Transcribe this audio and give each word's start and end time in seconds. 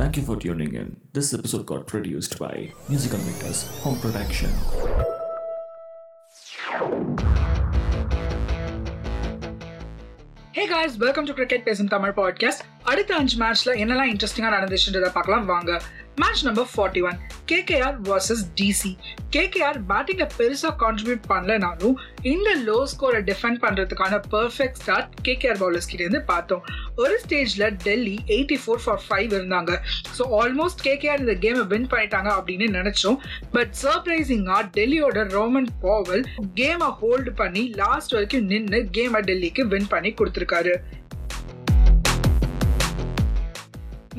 Thank 0.00 0.16
you 0.16 0.22
for 0.22 0.36
tuning 0.36 0.74
in. 0.74 0.98
This 1.12 1.34
episode 1.34 1.66
got 1.66 1.86
produced 1.86 2.38
by 2.38 2.72
Musical 2.88 3.18
Makers 3.18 3.58
Home 3.80 3.98
Production. 3.98 4.50
Hey 10.52 10.64
guys 10.66 10.92
welcome 10.96 11.24
to 11.24 11.32
cricket 11.32 11.64
பேசும் 11.64 11.88
Tamil 11.88 12.14
podcast 12.16 12.62
அடுத்த 12.82 13.16
அஞ்சு 13.16 13.36
மேட்ச்ல 13.38 13.74
என்னெல்லாம் 13.82 14.10
இன்ட்ரெஸ்டிங்கா 14.12 14.52
நடந்துச்சுன்றதை 14.56 15.10
பார்க்கலாம் 15.12 15.46
வாங்க 15.46 15.70
match 16.20 16.42
number 16.46 16.68
forty 16.72 17.00
one 17.08 17.18
KKR 17.50 17.96
versus 18.08 18.42
DC 18.58 18.90
KKR 19.34 19.78
பேட்டிங்கை 19.90 20.26
பெருசாக 20.38 20.72
கான்ட்ரிபியூட் 20.82 21.22
பண்ணலனாலும் 21.32 21.94
இந்த 22.32 22.48
லோ 22.68 22.78
ஸ்கோரை 22.92 23.20
டிஃபெண்ட் 23.28 23.60
பண்ணுறதுக்கான 23.64 24.18
பர்ஃபெக்ட் 24.34 24.78
ஸ்டார்ட் 24.82 25.14
கேகேஆர் 25.26 25.60
பவுலர்ஸ் 25.62 25.88
கிட்டேருந்து 25.90 26.20
பார்த்தோம். 26.32 26.62
ஒரு 27.02 27.14
ஸ்டேஜில் 27.24 27.66
Delhi 27.86 28.16
eighty 28.36 28.58
four 28.64 28.82
for 28.84 29.02
five 29.06 29.30
இருந்தாங்க 29.38 29.74
ஸோ 30.18 30.24
ஆல்மோஸ்ட் 30.40 30.84
கேகேஆர் 30.88 31.22
இந்த 31.24 31.36
கேமை 31.44 31.64
வின் 31.72 31.88
பண்ணிட்டாங்க 31.94 32.30
அப்படின்னு 32.38 32.68
நினச்சோம். 32.78 33.18
பட் 33.56 33.72
சர்ப்ரைசிங்காக 33.84 34.62
டெல்லியோட 34.78 35.26
ரோமன் 35.36 35.70
பாவல் 35.86 36.24
கேமை 36.60 36.90
ஹோல்டு 37.02 37.32
பண்ணி 37.42 37.64
லாஸ்ட் 37.82 38.14
வரைக்கும் 38.16 38.48
நின்று 38.52 38.80
கேமை 38.98 39.22
டெல்லிக்கு 39.30 39.64
வின் 39.74 39.90
பண்ணி 39.94 40.12
கொடுத்துருக்காரு. 40.20 40.76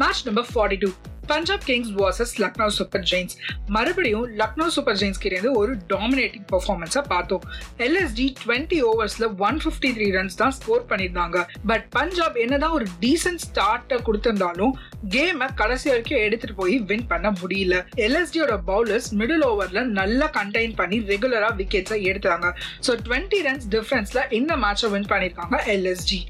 Match 0.03 0.25
number 0.27 0.51
forty 0.51 0.79
two 0.83 0.91
Punjab 1.29 1.65
kings 1.69 1.91
versus 1.99 2.33
Lucknow 2.43 2.67
super 2.77 3.03
giants 3.11 3.35
மறுபடியும் 3.75 4.25
லக்னோ 4.39 4.67
சூப்பர் 4.75 4.97
ஜெயின்ஸ் 5.01 5.21
கிட்டேருந்து 5.23 5.51
ஒரு 5.61 5.73
டாமினேட்டிங் 5.93 6.45
பர்ஃபார்மன்ஸை 6.53 7.03
பார்த்தோம். 7.13 7.43
எல்எஸ்டி 7.85 8.27
டுவெண்ட்டி 8.43 8.79
ஓவர்ஸில் 8.89 9.27
ஒன் 9.47 9.59
ஃபிஃப்டி 9.63 9.91
த்ரீ 9.97 10.07
ரன்ஸ் 10.17 10.37
தான் 10.41 10.55
ஸ்கோர் 10.59 10.85
பண்ணியிருந்தாங்க. 10.91 11.37
பட் 11.71 11.85
பஞ்சாப் 11.97 12.37
என்னதான் 12.45 12.75
ஒரு 12.79 12.87
டீசென்ட் 13.03 13.43
ஸ்டார்ட்டை 13.47 13.99
கொடுத்திருந்தாலும் 14.09 14.73
கேமை 15.15 15.49
கடைசி 15.61 15.89
வரைக்கும் 15.93 16.23
எடுத்துட்டு 16.25 16.57
போய் 16.61 16.77
வின் 16.91 17.07
பண்ண 17.13 17.29
முடியல. 17.41 17.77
எல்எஸ்டியோட 18.07 18.55
பவுலர்ஸ் 18.71 19.09
மிடில் 19.21 19.45
ஓவரில் 19.49 19.91
நல்லா 19.99 20.29
கண்டெயின் 20.39 20.77
பண்ணி 20.81 20.99
ரெகுலராக 21.13 21.53
விக்கெட்ஸை 21.61 21.99
எடுத்தாங்க. 22.11 22.47
ஸோ 22.87 22.93
டுவெண்ட்டி 23.07 23.41
ரன்ஸ் 23.47 23.67
டிஃப்ரென்ஸில் 23.77 24.23
இந்த 24.39 24.55
மேட்சை 24.65 24.89
வின் 24.95 25.09
பண்ணியிருக்காங்க 25.13 25.57
LSG 25.75 26.21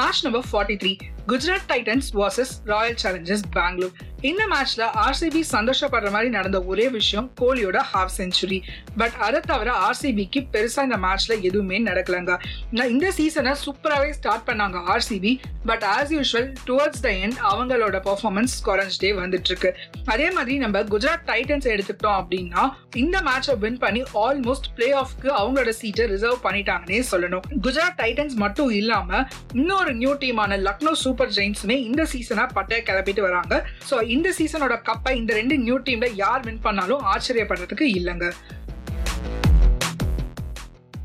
match 0.00 0.24
number 0.24 0.48
forty 0.48 0.74
three 0.82 0.94
Gujarat 1.26 1.68
titans 1.68 2.08
versus 2.14 2.52
royal 2.64 2.98
challengers 3.02 3.46
Bangalore 3.50 3.96
இந்த 4.20 4.42
மேட்ச்ல 4.50 4.84
ஆர்சிபி 5.04 5.40
சந்தோஷப்படுற 5.52 6.10
மாதிரி 6.10 6.28
நடந்த 6.30 6.62
ஒரே 6.62 6.88
விஷயம் 6.88 7.32
கோலியோட 7.40 7.78
ஹாஃப் 7.94 8.14
செஞ்சுரி 8.16 8.62
பட் 8.96 9.16
அதை 9.18 9.40
தவிர 9.40 9.70
ஆர்சிபிக்கு 9.88 10.40
பெருசா 10.52 10.82
இந்த 10.82 10.96
மேட்ச்ல 10.96 11.40
எதுவுமே 11.40 11.82
நடக்கலங்க. 11.84 12.38
இந்த 12.72 13.10
சீசனை 13.10 13.52
சூப்பராகவே 13.64 14.10
ஸ்டார்ட் 14.10 14.46
பண்ணாங்க 14.48 14.80
RCB 14.94 15.32
but 15.66 15.84
as 15.96 16.12
usual 16.16 16.54
towards 16.66 17.02
the 17.02 17.10
end 17.24 17.38
அவங்களோட 17.50 18.00
பர்ஃபார்மன்ஸ் 18.08 18.54
குறைஞ்சிட்டே 18.66 19.10
வந்துட்டு 19.20 19.50
இருக்கு 19.52 19.76
அதே 20.04 20.30
மாதிரி 20.30 20.56
நம்ம 20.58 20.82
குஜராத் 20.82 21.26
டைட்டன்ஸ் 21.26 21.68
எடுத்துக்கிட்டோம் 21.74 22.18
அப்படின்னா 22.22 22.64
இந்த 22.94 23.20
மேட்சை 23.20 23.58
வின் 23.58 23.78
பண்ணி 23.78 24.02
ஆல்மோஸ்ட் 24.14 24.70
பிளே 24.74 24.92
ஆஃப்க்கு 24.92 25.30
அவங்களோட 25.40 25.68
சீட்டை 25.68 26.06
ரிசர்வ் 26.06 26.46
பண்ணிட்டாங்கன்னே 26.46 27.02
சொல்லணும். 27.10 27.44
குஜராத் 27.62 28.00
டைட்டன்ஸ் 28.02 28.38
மட்டும் 28.44 28.70
இல்லாம 28.70 29.24
இன்னொரு 29.54 29.94
நியூ 29.94 30.14
டீமான 30.14 30.60
லக்னோ 30.68 30.92
சூப்பர் 30.92 31.14
ஜெயின்ஸுமே 31.24 31.76
இந்த 31.88 32.04
சீசனாக 32.04 32.54
பட்டைய 32.54 32.80
கிளப்பிட்டு 32.82 33.20
வராங்க. 33.20 33.68
ஸோ 33.90 34.02
இந்த 34.02 34.34
சீசனோட 34.38 34.76
கப்பை 34.90 35.14
இந்த 35.14 35.32
ரெண்டு 35.34 35.58
நியூ 35.58 35.78
டீம்ல 35.78 36.10
யார் 36.14 36.44
வின் 36.44 36.60
பண்ணாலும் 36.60 37.02
ஆச்சரியப்படுறதுக்கு 37.14 37.88
இல்லைங்க. 37.98 38.32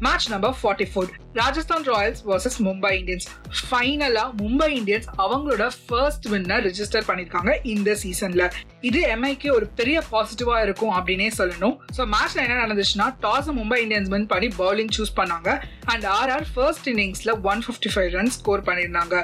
Match 0.05 0.27
number 0.33 0.55
forty 0.59 0.85
four 0.91 1.09
Rajasthan 1.39 1.85
royals 1.89 2.21
versus 2.29 2.57
Mumbai 2.67 2.91
Indians 2.99 3.27
ஃபைனலா 3.59 4.23
மும்பை 4.41 4.69
இந்தியன்ஸ் 4.79 5.07
அவங்களோட 5.23 5.65
ஃபர்ஸ்ட் 5.85 6.25
வின்னை 6.31 6.57
ரிஜிஸ்டர் 6.67 7.05
பண்ணியிருக்காங்க 7.09 7.51
இந்த 7.73 7.91
சீசன்ல 8.03 8.45
இது 8.89 8.99
எம்ஐக்கு 9.15 9.49
ஒரு 9.57 9.65
பெரிய 9.79 9.97
பாசிட்டிவா 10.11 10.55
இருக்கும் 10.65 10.93
அப்படின்னே 10.97 11.27
சொல்லணும். 11.39 11.75
ஸோ 11.97 12.01
மேட்ச்ல 12.13 12.43
என்ன 12.45 12.57
நடந்துச்சுன்னா 12.63 13.07
டாஸ் 13.25 13.49
மும்பை 13.59 13.79
இந்தியன்ஸ் 13.83 14.11
வின் 14.13 14.27
பண்ணி 14.33 14.49
பவுலிங் 14.61 14.91
சூஸ் 14.97 15.13
பண்ணாங்க. 15.19 15.49
And 15.93 16.05
RR 16.17 16.47
first 16.53 16.89
இன்னிங்ஸ்ல 16.93 17.33
one 17.51 17.63
fifty 17.67 17.91
five 17.95 18.09
run 18.17 18.33
score 18.37 18.65
பண்ணியிருந்தாங்க 18.69 19.17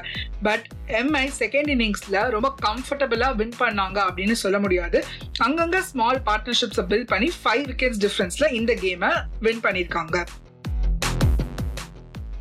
பட் 0.48 0.66
எம்ஐ 1.02 1.26
செகண்ட் 1.42 1.72
இன்னிங்ஸ்ல 1.76 2.18
ரொம்ப 2.38 2.50
கம்ஃபர்டபுளா 2.68 3.30
வின் 3.42 3.58
பண்ணாங்க 3.64 4.00
அப்படின்னு 4.10 4.38
சொல்ல 4.46 4.60
முடியாது. 4.66 5.00
அங்கங்க 5.48 5.80
ஸ்மால் 5.92 6.22
பார்ட்னர்ஷிப்ஸை 6.30 6.86
பில்ட் 6.92 7.12
பண்ணி 7.14 7.30
ஃபைவ் 7.44 7.66
விக்கெட்ஸ் 7.72 8.04
டிஃபரன்ஸ்ல 8.06 8.48
இந்த 8.60 8.74
கேமை 8.84 9.14
வின் 9.48 9.64
பண்ணியிருக்காங்க 9.68 10.18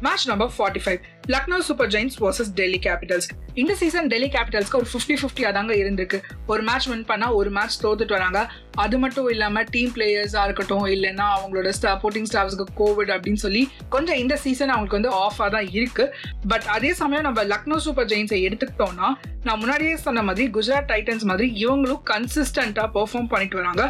match 0.02 0.24
number 0.28 0.50
forty 0.56 0.80
five 0.80 1.00
Lucknow 1.34 1.58
super 1.68 1.88
giants 1.92 2.16
versus 2.24 2.50
Delhi 2.58 2.78
capitals 2.86 3.28
இந்த 3.60 3.72
சீசன் 3.80 4.08
டெல்லி 4.12 4.28
கேபிட்டல்ஸ்க்கு 4.34 4.78
ஒரு 4.80 4.88
ஃபிஃப்டி 4.92 5.14
ஃபிஃப்டியாக 5.20 5.52
தாங்க 5.56 5.72
இருந்திருக்கு. 5.74 6.18
ஒரு 6.52 6.62
மேட்ச் 6.62 6.86
வின் 6.90 7.04
பண்ணால் 7.10 7.34
ஒரு 7.38 7.50
மேட்ச் 7.50 7.76
தோத்துட்டு 7.84 8.14
வராங்க. 8.16 8.40
அது 8.84 8.96
மட்டும் 8.98 9.28
இல்லாமல் 9.28 9.66
டீம் 9.74 9.92
பிளேயர்ஸாக 9.94 10.46
இருக்கட்டும் 10.48 10.84
இல்லைன்னா 10.94 11.26
அவங்களோட 11.36 11.70
சப்போர்ட்டிங் 11.82 12.28
ஸ்டாஃப்ஸ்க்கு 12.30 12.66
கோவிட் 12.80 13.12
அப்படின்னு 13.14 13.40
சொல்லி 13.44 13.62
கொஞ்சம் 13.94 14.16
இந்த 14.16 14.36
சீசன் 14.44 14.72
அவங்களுக்கு 14.74 14.98
வந்து 14.98 15.12
ஆஃபாக 15.24 15.48
தான் 15.56 15.68
இருக்குது 15.78 16.12
பட் 16.52 16.66
அதே 16.76 16.92
சமயம் 17.00 17.26
நம்ம 17.28 17.44
லக்னோ 17.44 17.78
சூப்பர் 17.86 18.08
ஜெயின்ஸை 18.12 18.40
எடுத்துக்கிட்டோம்னா 18.48 19.08
நான் 19.46 19.60
முன்னாடியே 19.62 19.96
சொன்ன 19.96 20.22
மாதிரி 20.28 20.44
குஜராத் 20.54 20.88
டைட்டன்ஸ் 20.92 21.24
மாதிரி 21.30 21.46
இவங்களும் 21.64 22.00
கன்சிஸ்டண்ட்டாக 22.12 22.88
பெர்ஃபார்ம் 22.96 23.28
பண்ணிட்டு 23.32 23.56
வராங்க. 23.56 23.82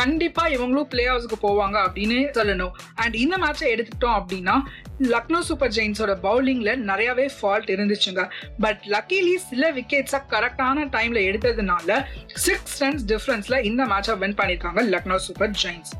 கண்டிப்பாக 0.00 0.54
இவங்களும் 0.56 0.88
பிளே 0.94 1.04
ஆஃப்ஸுக்கு 1.12 1.38
போவாங்க 1.42 1.76
அப்படின்னு 1.86 2.18
சொல்லணும். 2.38 2.72
அண்ட் 2.94 3.14
இந்த 3.24 3.36
மேட்சை 3.44 3.68
எடுத்துக்கிட்டோம் 3.74 4.16
அப்படின்னா 4.20 4.56
லக்னோ 5.12 5.40
சூப்பர் 5.50 5.74
ஜெயின்ஸோட 5.76 6.12
பவுலிங்கில் 6.26 6.82
நிறையவே 6.90 7.26
ஃபால்ட் 7.36 7.72
இருந்துச்சுங்க. 7.74 8.22
பட் 8.64 8.82
லக்கிலி 8.94 9.34
சில 9.50 9.72
விக்கெட்ஸை 9.78 10.20
கரெக்டான 10.34 10.86
டைம்ல 10.96 11.20
எடுத்ததுனால 11.30 11.98
சிக்ஸ் 12.46 12.78
ரன்ஸ் 12.84 13.04
டிஃப்ரென்ஸில் 13.12 13.62
இந்த 13.70 13.84
மேட்சை 13.92 14.16
வின் 14.24 14.38
பண்ணிருக்காங்க 14.40 14.82
லக்னோ 14.94 15.18
சூப்பர் 15.28 15.54
ஜெயின்ஸ் 15.64 15.92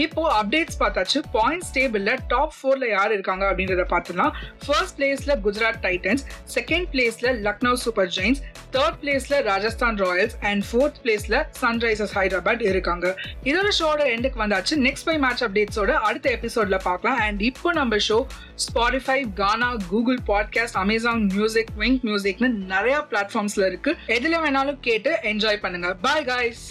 இப்போ 0.00 0.22
அப்டேட்ஸ் 0.38 0.78
பார்த்தாச்சு. 0.80 1.18
பாயிண்ட்ஸ் 1.34 1.70
டேபிள்ல 1.74 2.16
டாப் 2.28 2.52
ஃபோர்ல 2.58 2.88
யார் 2.88 3.12
இருக்காங்க 3.12 3.44
அப்படின்றத 3.50 3.84
பார்த்தோம்னா 3.92 4.30
ஃபர்ஸ்ட் 4.66 4.98
பிளேஸ்ல 4.98 5.34
குஜராத் 5.44 5.80
டைட்டன்ஸ் 5.86 6.24
செகண்ட் 6.54 6.88
பிளேஸ்ல 6.92 7.32
லக்னோ 7.46 7.72
சூப்பர் 7.74 8.10
ஜெயின்ஸ் 8.16 8.40
தேர்ட் 8.72 8.98
பிளேஸ்ல 9.02 9.42
ராஜஸ்தான் 9.42 9.96
ராயல்ஸ் 10.02 10.36
அண்ட் 10.40 10.64
ஃபோர்த் 10.70 10.98
பிளேஸ்ல 11.04 11.44
சன்ரைசர்ஸ் 11.60 12.14
ஹைதராபாத் 12.14 12.62
இருக்காங்க. 12.62 13.14
இதோட 13.44 13.68
ஷோட 13.78 14.00
எண்டுக்கு 14.14 14.40
வந்தாச்சு. 14.44 14.74
நெக்ஸ்ட் 14.86 15.04
பை 15.04 15.18
மேட்ச் 15.18 15.44
அப்டேட்ஸோட 15.44 15.90
அடுத்த 15.90 16.38
எபிசோட்ல 16.40 16.78
பார்க்கலாம். 16.82 17.18
அண்ட் 17.18 17.40
இப்போ 17.40 17.72
நம்ம 17.72 17.96
show 18.08 18.26
Spotify 18.66 19.32
Gaana 19.34 19.76
Google 19.88 20.18
podcast 20.26 20.80
Amazon 20.84 21.24
music 21.34 21.68
Wynk 21.78 22.02
மியூசிக்னு 22.08 22.48
நிறைய 22.48 23.06
பிளாட்ஃபார்ம்ஸ்ல 23.10 23.66
இருக்கு. 23.66 23.96
எதுல 24.06 24.38
வேணாலும் 24.46 24.80
கேட்டு 24.80 25.18
என்ஜாய் 25.22 25.64
பண்ணுங்க. 25.66 25.94
Bye 25.94 26.24
guys 26.24 26.64